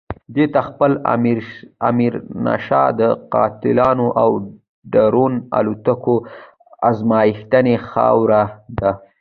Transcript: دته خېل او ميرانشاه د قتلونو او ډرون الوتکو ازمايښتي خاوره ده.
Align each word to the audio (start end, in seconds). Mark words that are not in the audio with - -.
دته 0.35 0.61
خېل 0.67 0.93
او 1.85 1.91
ميرانشاه 1.97 2.89
د 2.99 3.01
قتلونو 3.33 4.05
او 4.21 4.29
ډرون 4.93 5.33
الوتکو 5.59 6.15
ازمايښتي 6.89 7.75
خاوره 7.89 8.43
ده. 8.79 8.91